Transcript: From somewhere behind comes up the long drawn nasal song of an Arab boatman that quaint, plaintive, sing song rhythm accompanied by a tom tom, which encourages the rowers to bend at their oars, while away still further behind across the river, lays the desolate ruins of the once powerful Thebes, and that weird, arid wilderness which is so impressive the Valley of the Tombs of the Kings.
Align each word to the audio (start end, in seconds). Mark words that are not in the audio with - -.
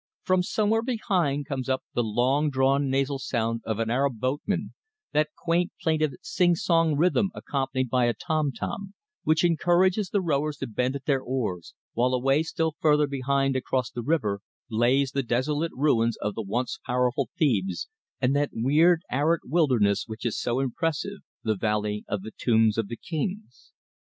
From 0.23 0.41
somewhere 0.41 0.81
behind 0.81 1.45
comes 1.45 1.69
up 1.69 1.83
the 1.93 2.01
long 2.03 2.49
drawn 2.49 2.89
nasal 2.89 3.19
song 3.19 3.61
of 3.65 3.77
an 3.77 3.91
Arab 3.91 4.19
boatman 4.19 4.73
that 5.13 5.29
quaint, 5.37 5.73
plaintive, 5.79 6.13
sing 6.23 6.55
song 6.55 6.95
rhythm 6.97 7.29
accompanied 7.35 7.91
by 7.91 8.05
a 8.05 8.15
tom 8.15 8.51
tom, 8.51 8.95
which 9.21 9.43
encourages 9.43 10.09
the 10.09 10.19
rowers 10.19 10.57
to 10.57 10.65
bend 10.65 10.95
at 10.95 11.05
their 11.05 11.21
oars, 11.21 11.75
while 11.93 12.15
away 12.15 12.41
still 12.41 12.73
further 12.79 13.05
behind 13.05 13.55
across 13.55 13.91
the 13.91 14.01
river, 14.01 14.41
lays 14.71 15.11
the 15.11 15.21
desolate 15.21 15.69
ruins 15.75 16.17
of 16.17 16.33
the 16.33 16.41
once 16.41 16.79
powerful 16.83 17.29
Thebes, 17.37 17.87
and 18.19 18.35
that 18.35 18.49
weird, 18.53 19.03
arid 19.11 19.41
wilderness 19.45 20.05
which 20.07 20.25
is 20.25 20.35
so 20.35 20.59
impressive 20.59 21.19
the 21.43 21.53
Valley 21.55 22.05
of 22.07 22.23
the 22.23 22.31
Tombs 22.35 22.75
of 22.79 22.87
the 22.87 22.97
Kings. 22.97 23.71